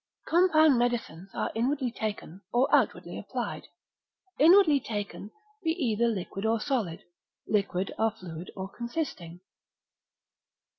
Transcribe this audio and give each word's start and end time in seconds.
Compound 0.25 0.79
medicines 0.79 1.29
are 1.35 1.51
inwardly 1.53 1.91
taken, 1.91 2.41
or 2.51 2.67
outwardly 2.75 3.19
applied. 3.19 3.67
Inwardly 4.39 4.79
taken, 4.79 5.29
be 5.63 5.73
either 5.73 6.07
liquid 6.07 6.43
or 6.43 6.59
solid: 6.59 7.03
liquid, 7.45 7.93
are 7.99 8.09
fluid 8.09 8.49
or 8.55 8.67
consisting. 8.67 9.41